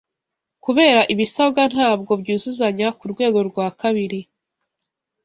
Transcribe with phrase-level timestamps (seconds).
[0.63, 4.19] kubera ibisabwa ntabwo byuzuzanya kurwego rwa kabiri